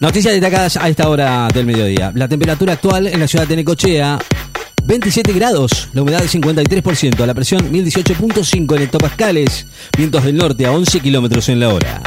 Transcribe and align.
Noticias 0.00 0.32
destacadas 0.32 0.78
a 0.78 0.88
esta 0.88 1.10
hora 1.10 1.46
del 1.52 1.66
mediodía. 1.66 2.10
La 2.14 2.26
temperatura 2.26 2.72
actual 2.72 3.06
en 3.06 3.20
la 3.20 3.28
ciudad 3.28 3.46
de 3.46 3.54
Necochea, 3.54 4.18
27 4.84 5.30
grados, 5.34 5.90
la 5.92 6.00
humedad 6.00 6.22
53%, 6.22 7.26
la 7.26 7.34
presión 7.34 7.70
1018.5 7.70 8.76
en 8.76 8.82
hectopascales, 8.82 9.66
vientos 9.98 10.24
del 10.24 10.36
norte 10.36 10.64
a 10.64 10.72
11 10.72 11.00
kilómetros 11.00 11.50
en 11.50 11.60
la 11.60 11.68
hora. 11.68 12.02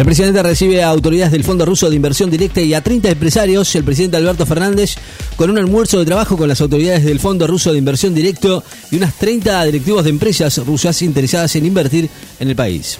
El 0.00 0.06
presidente 0.06 0.42
recibe 0.42 0.82
a 0.82 0.88
autoridades 0.88 1.30
del 1.30 1.44
Fondo 1.44 1.66
Ruso 1.66 1.90
de 1.90 1.94
Inversión 1.94 2.30
Directa 2.30 2.62
y 2.62 2.72
a 2.72 2.80
30 2.80 3.10
empresarios, 3.10 3.74
el 3.74 3.84
presidente 3.84 4.16
Alberto 4.16 4.46
Fernández, 4.46 4.94
con 5.36 5.50
un 5.50 5.58
almuerzo 5.58 5.98
de 5.98 6.06
trabajo 6.06 6.38
con 6.38 6.48
las 6.48 6.62
autoridades 6.62 7.04
del 7.04 7.20
Fondo 7.20 7.46
Ruso 7.46 7.70
de 7.70 7.76
Inversión 7.76 8.14
Directo 8.14 8.64
y 8.90 8.96
unas 8.96 9.12
30 9.18 9.62
directivos 9.66 10.04
de 10.04 10.08
empresas 10.08 10.56
rusas 10.64 11.02
interesadas 11.02 11.54
en 11.56 11.66
invertir 11.66 12.08
en 12.38 12.48
el 12.48 12.56
país. 12.56 12.96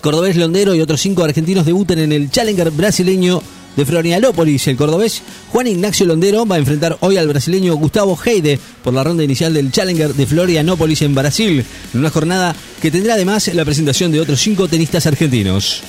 Cordobés 0.00 0.34
Londero 0.34 0.74
y 0.74 0.80
otros 0.80 1.00
cinco 1.00 1.22
argentinos 1.22 1.66
debutan 1.66 2.00
en 2.00 2.10
el 2.10 2.32
Challenger 2.32 2.72
brasileño 2.72 3.40
de 3.76 3.86
Florianópolis. 3.86 4.66
El 4.66 4.76
cordobés 4.76 5.22
Juan 5.50 5.66
Ignacio 5.66 6.06
Londero 6.06 6.46
va 6.46 6.56
a 6.56 6.58
enfrentar 6.58 6.96
hoy 7.00 7.16
al 7.16 7.28
brasileño 7.28 7.74
Gustavo 7.74 8.18
Heide 8.24 8.58
por 8.82 8.94
la 8.94 9.04
ronda 9.04 9.24
inicial 9.24 9.54
del 9.54 9.70
Challenger 9.70 10.14
de 10.14 10.26
Florianópolis 10.26 11.02
en 11.02 11.14
Brasil, 11.14 11.64
en 11.94 12.00
una 12.00 12.10
jornada 12.10 12.54
que 12.80 12.90
tendrá 12.90 13.14
además 13.14 13.48
la 13.54 13.64
presentación 13.64 14.12
de 14.12 14.20
otros 14.20 14.40
cinco 14.40 14.68
tenistas 14.68 15.06
argentinos. 15.06 15.82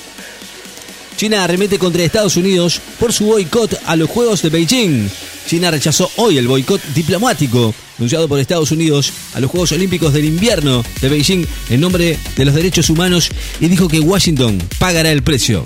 China 1.16 1.44
arremete 1.44 1.78
contra 1.78 2.02
Estados 2.02 2.36
Unidos 2.36 2.80
por 2.98 3.12
su 3.12 3.26
boicot 3.26 3.80
a 3.86 3.94
los 3.94 4.10
Juegos 4.10 4.42
de 4.42 4.50
Beijing. 4.50 5.08
China 5.46 5.70
rechazó 5.70 6.10
hoy 6.16 6.38
el 6.38 6.48
boicot 6.48 6.82
diplomático 6.94 7.74
anunciado 7.98 8.26
por 8.28 8.40
Estados 8.40 8.72
Unidos 8.72 9.12
a 9.34 9.40
los 9.40 9.50
Juegos 9.50 9.72
Olímpicos 9.72 10.12
del 10.12 10.24
Invierno 10.24 10.84
de 11.00 11.08
Beijing 11.08 11.46
en 11.70 11.80
nombre 11.80 12.18
de 12.36 12.44
los 12.44 12.54
derechos 12.54 12.90
humanos 12.90 13.30
y 13.60 13.68
dijo 13.68 13.88
que 13.88 14.00
Washington 14.00 14.60
pagará 14.78 15.12
el 15.12 15.22
precio. 15.22 15.62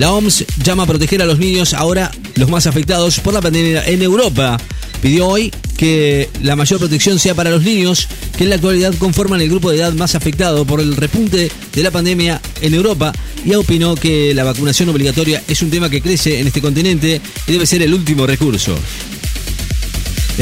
La 0.00 0.14
OMS 0.14 0.46
llama 0.64 0.84
a 0.84 0.86
proteger 0.86 1.20
a 1.20 1.26
los 1.26 1.38
niños 1.38 1.74
ahora 1.74 2.10
los 2.36 2.48
más 2.48 2.66
afectados 2.66 3.20
por 3.20 3.34
la 3.34 3.42
pandemia 3.42 3.84
en 3.86 4.00
Europa. 4.00 4.56
Pidió 5.02 5.28
hoy 5.28 5.52
que 5.76 6.30
la 6.42 6.56
mayor 6.56 6.78
protección 6.78 7.18
sea 7.18 7.34
para 7.34 7.50
los 7.50 7.62
niños, 7.62 8.08
que 8.38 8.44
en 8.44 8.48
la 8.48 8.56
actualidad 8.56 8.94
conforman 8.94 9.42
el 9.42 9.50
grupo 9.50 9.70
de 9.70 9.76
edad 9.76 9.92
más 9.92 10.14
afectado 10.14 10.64
por 10.64 10.80
el 10.80 10.96
repunte 10.96 11.52
de 11.74 11.82
la 11.82 11.90
pandemia 11.90 12.40
en 12.62 12.72
Europa, 12.72 13.12
y 13.44 13.52
opinó 13.52 13.94
que 13.94 14.32
la 14.32 14.44
vacunación 14.44 14.88
obligatoria 14.88 15.42
es 15.46 15.60
un 15.60 15.68
tema 15.68 15.90
que 15.90 16.00
crece 16.00 16.40
en 16.40 16.46
este 16.46 16.62
continente 16.62 17.20
y 17.46 17.52
debe 17.52 17.66
ser 17.66 17.82
el 17.82 17.92
último 17.92 18.26
recurso. 18.26 18.74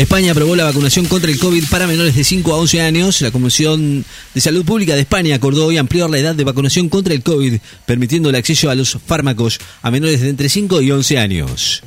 España 0.02 0.30
aprobó 0.30 0.54
la 0.54 0.62
vacunación 0.62 1.06
contra 1.06 1.28
el 1.28 1.40
COVID 1.40 1.64
para 1.70 1.88
menores 1.88 2.14
de 2.14 2.22
5 2.22 2.52
a 2.52 2.58
11 2.58 2.82
años. 2.82 3.20
La 3.20 3.32
Comisión 3.32 4.04
de 4.32 4.40
Salud 4.40 4.64
Pública 4.64 4.94
de 4.94 5.00
España 5.00 5.34
acordó 5.34 5.66
hoy 5.66 5.76
ampliar 5.76 6.08
la 6.08 6.18
edad 6.18 6.36
de 6.36 6.44
vacunación 6.44 6.88
contra 6.88 7.14
el 7.14 7.24
COVID, 7.24 7.58
permitiendo 7.84 8.28
el 8.28 8.36
acceso 8.36 8.70
a 8.70 8.76
los 8.76 8.96
fármacos 9.04 9.58
a 9.82 9.90
menores 9.90 10.20
de 10.20 10.28
entre 10.28 10.48
5 10.48 10.82
y 10.82 10.92
11 10.92 11.18
años. 11.18 11.82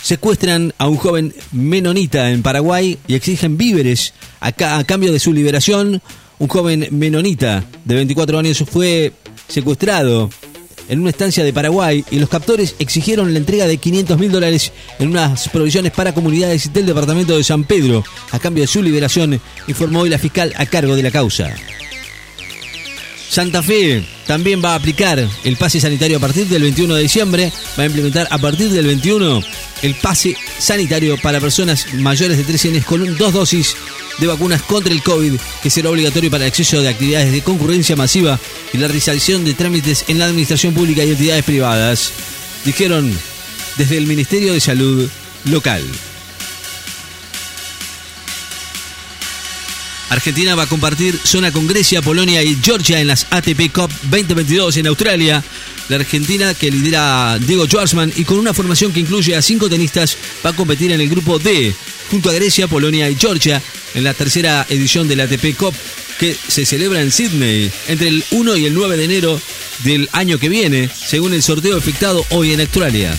Secuestran 0.00 0.72
a 0.78 0.86
un 0.86 0.98
joven 0.98 1.34
menonita 1.50 2.30
en 2.30 2.42
Paraguay 2.42 2.96
y 3.08 3.14
exigen 3.14 3.56
víveres 3.56 4.14
a, 4.40 4.78
a 4.78 4.84
cambio 4.84 5.12
de 5.12 5.18
su 5.18 5.32
liberación. 5.32 6.00
Un 6.38 6.46
joven 6.46 6.86
menonita 6.92 7.64
de 7.84 7.94
24 7.96 8.38
años 8.38 8.64
fue 8.70 9.12
secuestrado 9.48 10.30
en 10.90 11.00
una 11.00 11.10
estancia 11.10 11.44
de 11.44 11.52
Paraguay 11.52 12.04
y 12.10 12.18
los 12.18 12.28
captores 12.28 12.74
exigieron 12.80 13.32
la 13.32 13.38
entrega 13.38 13.66
de 13.66 13.78
500 13.78 14.18
mil 14.18 14.32
dólares 14.32 14.72
en 14.98 15.08
unas 15.08 15.48
provisiones 15.48 15.92
para 15.92 16.12
comunidades 16.12 16.72
del 16.72 16.84
departamento 16.84 17.36
de 17.36 17.44
San 17.44 17.64
Pedro 17.64 18.04
a 18.32 18.38
cambio 18.40 18.64
de 18.64 18.66
su 18.66 18.82
liberación, 18.82 19.40
informó 19.68 20.00
hoy 20.00 20.10
la 20.10 20.18
fiscal 20.18 20.52
a 20.56 20.66
cargo 20.66 20.96
de 20.96 21.04
la 21.04 21.12
causa. 21.12 21.54
Santa 23.30 23.62
Fe 23.62 24.02
también 24.26 24.60
va 24.62 24.72
a 24.72 24.74
aplicar 24.74 25.24
el 25.44 25.56
pase 25.56 25.80
sanitario 25.80 26.16
a 26.16 26.20
partir 26.20 26.48
del 26.48 26.62
21 26.62 26.96
de 26.96 27.02
diciembre, 27.02 27.52
va 27.78 27.84
a 27.84 27.86
implementar 27.86 28.26
a 28.28 28.38
partir 28.38 28.70
del 28.70 28.86
21 28.86 29.40
el 29.82 29.94
pase 29.94 30.36
sanitario 30.58 31.16
para 31.16 31.40
personas 31.40 31.94
mayores 31.94 32.36
de 32.36 32.42
13 32.42 32.68
años 32.70 32.84
con 32.84 33.16
dos 33.16 33.32
dosis 33.32 33.76
de 34.18 34.26
vacunas 34.26 34.62
contra 34.62 34.92
el 34.92 35.00
COVID, 35.04 35.34
que 35.62 35.70
será 35.70 35.90
obligatorio 35.90 36.28
para 36.28 36.44
el 36.44 36.50
acceso 36.50 36.82
de 36.82 36.88
actividades 36.88 37.30
de 37.30 37.42
concurrencia 37.42 37.94
masiva 37.94 38.36
y 38.72 38.78
la 38.78 38.88
realización 38.88 39.44
de 39.44 39.54
trámites 39.54 40.06
en 40.08 40.18
la 40.18 40.26
administración 40.26 40.74
pública 40.74 41.04
y 41.04 41.10
entidades 41.10 41.44
privadas, 41.44 42.10
dijeron 42.64 43.16
desde 43.78 43.96
el 43.96 44.08
Ministerio 44.08 44.54
de 44.54 44.60
Salud 44.60 45.08
local. 45.44 45.82
Argentina 50.10 50.56
va 50.56 50.64
a 50.64 50.66
compartir 50.66 51.16
zona 51.22 51.52
con 51.52 51.68
Grecia, 51.68 52.02
Polonia 52.02 52.42
y 52.42 52.58
Georgia 52.60 53.00
en 53.00 53.06
las 53.06 53.28
ATP 53.30 53.72
Cup 53.72 53.90
2022 54.10 54.76
en 54.76 54.88
Australia. 54.88 55.42
La 55.88 55.96
Argentina, 55.96 56.52
que 56.52 56.70
lidera 56.70 57.38
Diego 57.38 57.66
Schwartzman 57.66 58.12
y 58.16 58.24
con 58.24 58.38
una 58.38 58.52
formación 58.52 58.92
que 58.92 59.00
incluye 59.00 59.36
a 59.36 59.42
cinco 59.42 59.70
tenistas, 59.70 60.16
va 60.44 60.50
a 60.50 60.56
competir 60.56 60.90
en 60.90 61.00
el 61.00 61.08
grupo 61.08 61.38
D, 61.38 61.72
junto 62.10 62.28
a 62.28 62.32
Grecia, 62.32 62.66
Polonia 62.66 63.08
y 63.08 63.14
Georgia, 63.14 63.62
en 63.94 64.02
la 64.02 64.12
tercera 64.12 64.66
edición 64.68 65.06
del 65.06 65.20
ATP 65.20 65.56
Cup, 65.56 65.74
que 66.18 66.36
se 66.48 66.66
celebra 66.66 67.00
en 67.00 67.12
Sydney 67.12 67.70
entre 67.86 68.08
el 68.08 68.24
1 68.32 68.56
y 68.56 68.66
el 68.66 68.74
9 68.74 68.96
de 68.96 69.04
enero 69.04 69.40
del 69.84 70.08
año 70.12 70.38
que 70.38 70.48
viene, 70.48 70.90
según 70.92 71.34
el 71.34 71.42
sorteo 71.42 71.78
efectuado 71.78 72.26
hoy 72.30 72.52
en 72.52 72.60
Australia. 72.60 73.16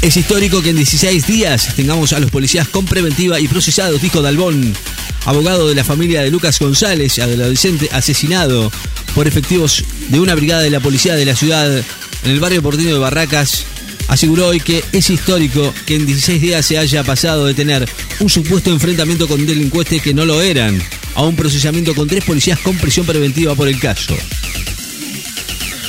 Es 0.00 0.16
histórico 0.18 0.60
que 0.60 0.70
en 0.70 0.76
16 0.76 1.26
días 1.26 1.74
tengamos 1.76 2.12
a 2.12 2.20
los 2.20 2.30
policías 2.30 2.68
con 2.68 2.84
preventiva 2.84 3.40
y 3.40 3.48
procesados, 3.48 4.02
dijo 4.02 4.20
Dalbón, 4.20 4.74
abogado 5.24 5.68
de 5.68 5.74
la 5.74 5.84
familia 5.84 6.22
de 6.22 6.30
Lucas 6.30 6.58
González, 6.58 7.18
adolescente 7.18 7.88
asesinado 7.92 8.70
por 9.14 9.26
efectivos 9.26 9.84
de 10.08 10.20
una 10.20 10.34
brigada 10.34 10.62
de 10.62 10.70
la 10.70 10.80
policía 10.80 11.14
de 11.14 11.24
la 11.24 11.36
ciudad 11.36 11.78
en 11.78 12.30
el 12.30 12.40
barrio 12.40 12.62
porteño 12.62 12.94
de 12.94 12.98
Barracas. 12.98 13.64
Aseguró 14.08 14.48
hoy 14.48 14.60
que 14.60 14.84
es 14.92 15.08
histórico 15.08 15.72
que 15.86 15.96
en 15.96 16.06
16 16.06 16.40
días 16.42 16.66
se 16.66 16.78
haya 16.78 17.02
pasado 17.04 17.46
de 17.46 17.54
tener 17.54 17.88
un 18.20 18.28
supuesto 18.28 18.70
enfrentamiento 18.70 19.26
con 19.26 19.46
delincuentes 19.46 20.02
que 20.02 20.12
no 20.12 20.26
lo 20.26 20.42
eran 20.42 20.80
a 21.14 21.22
un 21.22 21.36
procesamiento 21.36 21.94
con 21.94 22.08
tres 22.08 22.24
policías 22.24 22.58
con 22.58 22.76
prisión 22.76 23.06
preventiva 23.06 23.54
por 23.54 23.68
el 23.68 23.78
caso. 23.78 24.14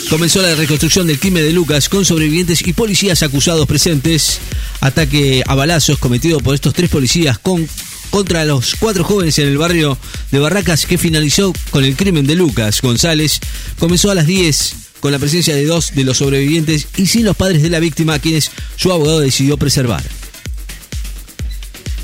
Comenzó 0.09 0.41
la 0.41 0.53
reconstrucción 0.53 1.07
del 1.07 1.19
crimen 1.19 1.43
de 1.43 1.51
Lucas 1.51 1.89
con 1.89 2.05
sobrevivientes 2.05 2.65
y 2.65 2.73
policías 2.73 3.23
acusados 3.23 3.65
presentes. 3.65 4.39
Ataque 4.79 5.41
a 5.45 5.55
balazos 5.55 5.97
cometido 5.97 6.39
por 6.39 6.53
estos 6.53 6.73
tres 6.73 6.91
policías 6.91 7.39
con, 7.39 7.67
contra 8.09 8.45
los 8.45 8.75
cuatro 8.75 9.03
jóvenes 9.03 9.37
en 9.39 9.47
el 9.47 9.57
barrio 9.57 9.97
de 10.31 10.39
Barracas 10.39 10.85
que 10.85 10.97
finalizó 10.97 11.53
con 11.71 11.83
el 11.83 11.95
crimen 11.95 12.27
de 12.27 12.35
Lucas 12.35 12.81
González. 12.81 13.39
Comenzó 13.79 14.11
a 14.11 14.15
las 14.15 14.27
10 14.27 14.75
con 14.99 15.11
la 15.11 15.19
presencia 15.19 15.55
de 15.55 15.65
dos 15.65 15.93
de 15.93 16.03
los 16.03 16.17
sobrevivientes 16.17 16.87
y 16.97 17.05
sin 17.05 17.25
los 17.25 17.35
padres 17.35 17.61
de 17.61 17.69
la 17.69 17.79
víctima 17.79 18.15
a 18.15 18.19
quienes 18.19 18.51
su 18.75 18.91
abogado 18.91 19.19
decidió 19.19 19.57
preservar. 19.57 20.03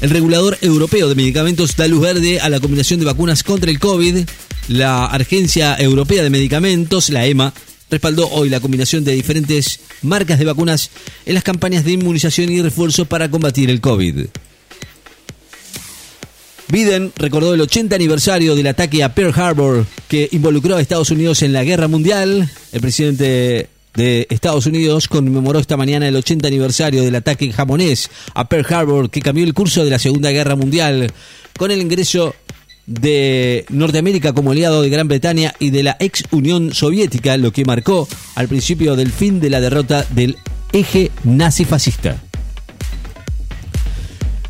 El 0.01 0.09
regulador 0.09 0.57
europeo 0.61 1.09
de 1.09 1.15
medicamentos 1.15 1.75
da 1.75 1.87
luz 1.87 2.01
verde 2.01 2.39
a 2.39 2.49
la 2.49 2.59
combinación 2.59 2.99
de 2.99 3.05
vacunas 3.05 3.43
contra 3.43 3.69
el 3.69 3.79
COVID. 3.79 4.25
La 4.67 5.05
Agencia 5.05 5.75
Europea 5.79 6.23
de 6.23 6.29
Medicamentos, 6.29 7.09
la 7.09 7.25
EMA, 7.25 7.53
respaldó 7.91 8.27
hoy 8.29 8.49
la 8.49 8.59
combinación 8.59 9.03
de 9.03 9.11
diferentes 9.11 9.79
marcas 10.01 10.39
de 10.39 10.45
vacunas 10.45 10.89
en 11.25 11.35
las 11.35 11.43
campañas 11.43 11.85
de 11.85 11.91
inmunización 11.91 12.51
y 12.51 12.61
refuerzo 12.61 13.05
para 13.05 13.29
combatir 13.29 13.69
el 13.69 13.81
COVID. 13.81 14.25
Biden 16.71 17.11
recordó 17.17 17.53
el 17.53 17.59
80 17.59 17.93
aniversario 17.95 18.55
del 18.55 18.67
ataque 18.67 19.03
a 19.03 19.13
Pearl 19.13 19.37
Harbor 19.37 19.85
que 20.07 20.29
involucró 20.31 20.77
a 20.77 20.81
Estados 20.81 21.11
Unidos 21.11 21.41
en 21.41 21.51
la 21.51 21.65
Guerra 21.65 21.89
Mundial. 21.89 22.49
El 22.71 22.79
presidente 22.79 23.67
de 23.93 24.27
Estados 24.29 24.65
Unidos 24.67 25.09
conmemoró 25.09 25.59
esta 25.59 25.75
mañana 25.75 26.07
el 26.07 26.15
80 26.15 26.47
aniversario 26.47 27.03
del 27.03 27.15
ataque 27.15 27.51
japonés 27.51 28.09
a 28.33 28.47
Pearl 28.47 28.73
Harbor 28.73 29.09
que 29.09 29.21
cambió 29.21 29.43
el 29.43 29.53
curso 29.53 29.83
de 29.83 29.89
la 29.89 29.99
Segunda 29.99 30.31
Guerra 30.31 30.55
Mundial 30.55 31.11
con 31.57 31.71
el 31.71 31.81
ingreso 31.81 32.35
de 32.85 33.65
Norteamérica 33.67 34.31
como 34.31 34.51
aliado 34.51 34.81
de 34.81 34.89
Gran 34.89 35.09
Bretaña 35.09 35.53
y 35.59 35.71
de 35.71 35.83
la 35.83 35.97
ex 35.99 36.23
Unión 36.31 36.73
Soviética, 36.73 37.35
lo 37.35 37.51
que 37.51 37.65
marcó 37.65 38.07
al 38.35 38.47
principio 38.47 38.95
del 38.95 39.11
fin 39.11 39.41
de 39.41 39.49
la 39.49 39.59
derrota 39.59 40.05
del 40.09 40.37
eje 40.71 41.11
nazi-fascista. 41.25 42.30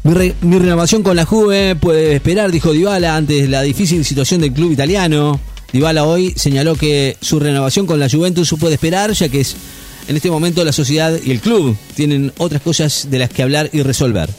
Mi, 0.04 0.14
re, 0.16 0.36
mi, 0.42 0.58
renovación 0.58 1.04
con 1.04 1.16
la 1.16 1.26
Juve 1.26 1.76
puede 1.76 2.16
esperar, 2.16 2.52
dijo 2.52 2.74
Dybala, 2.74 3.16
ante 3.16 3.48
la 3.48 3.62
difícil 3.62 4.04
situación 4.04 4.42
del 4.42 4.52
club 4.52 4.72
italiano. 4.72 5.40
Dybala 5.72 6.06
hoy 6.06 6.34
señaló 6.36 6.76
que 6.76 7.18
su 7.22 7.40
renovación 7.40 7.86
con 7.86 8.00
la 8.00 8.10
Juventus 8.10 8.56
puede 8.60 8.74
esperar, 8.74 9.12
ya 9.12 9.30
que 9.30 9.42
es, 9.42 9.56
en 10.08 10.16
este 10.16 10.32
momento 10.32 10.66
la 10.66 10.72
sociedad 10.72 11.14
y 11.24 11.30
el 11.30 11.40
club 11.40 11.78
tienen 11.96 12.34
otras 12.40 12.64
cosas 12.64 13.10
de 13.12 13.20
las 13.20 13.30
que 13.30 13.44
hablar 13.44 13.70
y 13.74 13.84
resolver. 13.84 14.30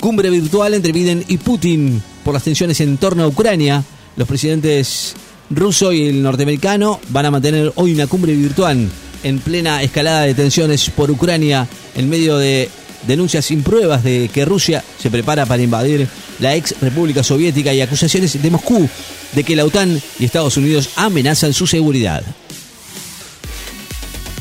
Cumbre 0.00 0.28
virtual 0.28 0.74
entre 0.74 0.92
Biden 0.92 1.24
y 1.28 1.38
Putin 1.38 2.02
por 2.22 2.34
las 2.34 2.44
tensiones 2.44 2.78
en 2.82 2.98
torno 2.98 3.24
a 3.24 3.28
Ucrania. 3.28 3.82
Los 4.16 4.28
presidentes 4.28 5.14
ruso 5.48 5.92
y 5.92 6.08
el 6.08 6.22
norteamericano 6.22 7.00
van 7.08 7.24
a 7.24 7.30
mantener 7.30 7.72
hoy 7.76 7.94
una 7.94 8.06
cumbre 8.06 8.34
virtual 8.34 8.86
en 9.22 9.38
plena 9.38 9.82
escalada 9.82 10.22
de 10.22 10.34
tensiones 10.34 10.90
por 10.90 11.10
Ucrania 11.10 11.66
en 11.94 12.08
medio 12.10 12.36
de 12.36 12.68
denuncias 13.06 13.46
sin 13.46 13.62
pruebas 13.62 14.02
de 14.04 14.30
que 14.32 14.44
Rusia 14.44 14.82
se 15.00 15.10
prepara 15.10 15.46
para 15.46 15.62
invadir 15.62 16.08
la 16.40 16.54
ex 16.54 16.74
República 16.80 17.22
Soviética 17.22 17.72
y 17.72 17.80
acusaciones 17.80 18.40
de 18.40 18.50
Moscú 18.50 18.88
de 19.32 19.44
que 19.44 19.56
la 19.56 19.64
OTAN 19.64 20.00
y 20.18 20.24
Estados 20.24 20.56
Unidos 20.56 20.90
amenazan 20.96 21.52
su 21.52 21.66
seguridad. 21.66 22.22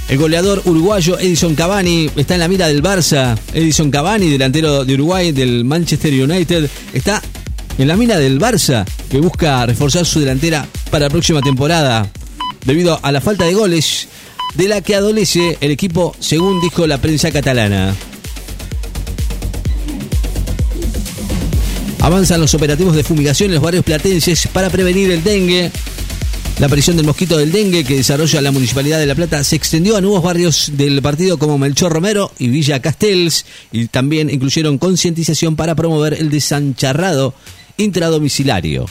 El 0.08 0.20
goleador 0.20 0.62
uruguayo 0.66 1.18
Edison 1.20 1.56
Cavani 1.56 2.10
está 2.16 2.36
en 2.36 2.40
la 2.40 2.48
mira 2.48 2.68
del 2.68 2.84
Barça. 2.84 3.38
Edison 3.54 3.90
Cavani, 3.90 4.30
delantero 4.30 4.86
de 4.86 4.94
Uruguay 4.94 5.32
del 5.32 5.66
Manchester 5.66 6.14
United, 6.14 6.70
está 6.94 7.22
en 7.78 7.88
la 7.88 7.96
mira 7.98 8.20
del 8.20 8.40
Barça, 8.40 8.86
que 9.10 9.20
busca 9.20 9.66
reforzar 9.66 10.06
su 10.06 10.20
delantera 10.20 10.68
para 10.92 11.06
la 11.06 11.10
próxima 11.10 11.42
temporada. 11.42 12.08
Debido 12.66 13.00
a 13.02 13.12
la 13.12 13.20
falta 13.20 13.46
de 13.46 13.54
goles 13.56 14.08
de 14.54 14.68
la 14.68 14.82
que 14.82 14.96
adolece 14.96 15.58
el 15.60 15.72
equipo, 15.72 16.16
según 16.20 16.62
dijo 16.62 16.86
la 16.86 17.00
prensa 17.00 17.32
catalana. 17.32 17.96
Avanzan 22.06 22.40
los 22.40 22.54
operativos 22.54 22.96
de 22.96 23.04
fumigación 23.04 23.50
en 23.50 23.56
los 23.56 23.64
barrios 23.64 23.84
platenses 23.84 24.48
para 24.54 24.70
prevenir 24.70 25.10
el 25.10 25.24
dengue. 25.24 25.72
La 26.60 26.68
aparición 26.68 26.98
del 26.98 27.08
mosquito 27.08 27.36
del 27.36 27.52
dengue 27.52 27.84
que 27.84 27.96
desarrolla 27.96 28.44
la 28.44 28.52
Municipalidad 28.52 29.00
de 29.00 29.08
La 29.08 29.16
Plata 29.16 29.44
se 29.44 29.56
extendió 29.56 29.98
a 29.98 30.02
nuevos 30.02 30.22
barrios 30.22 30.74
del 30.74 31.02
partido 31.02 31.40
como 31.40 31.58
Melchor 31.58 31.92
Romero 31.92 32.32
y 32.38 32.50
Villa 32.50 32.80
Castells 32.80 33.48
y 33.72 33.88
también 33.88 34.30
incluyeron 34.30 34.78
concientización 34.78 35.56
para 35.56 35.74
promover 35.74 36.14
el 36.14 36.30
desancharrado 36.30 37.34
intradomiciliario. 37.78 38.86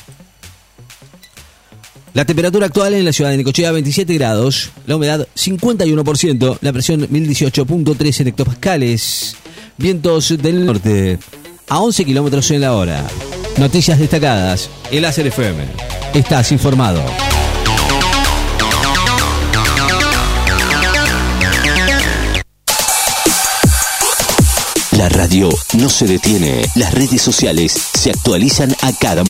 La 2.14 2.24
temperatura 2.24 2.66
actual 2.66 2.94
en 2.94 3.04
la 3.04 3.12
ciudad 3.12 3.30
de 3.30 3.36
Necochea 3.36 3.70
27 3.70 4.12
grados, 4.14 4.70
la 4.88 4.96
humedad 4.96 5.28
51%, 5.36 6.58
la 6.60 6.72
presión 6.72 7.08
1018.13 7.08 8.26
hectopascales, 8.26 9.36
vientos 9.78 10.36
del 10.36 10.66
norte 10.66 11.20
a 11.68 11.78
11 11.80 12.04
kilómetros 12.04 12.50
en 12.50 12.60
la 12.60 12.74
hora. 12.74 13.04
Noticias 13.56 13.98
destacadas, 13.98 14.68
el 14.90 15.02
Láser 15.02 15.26
FM. 15.28 15.64
Estás 16.12 16.52
informado. 16.52 17.02
La 24.96 25.08
radio 25.08 25.50
no 25.74 25.88
se 25.88 26.06
detiene, 26.06 26.62
las 26.76 26.94
redes 26.94 27.20
sociales 27.20 27.72
se 27.72 28.10
actualizan 28.10 28.74
a 28.80 28.92
cada 28.92 29.22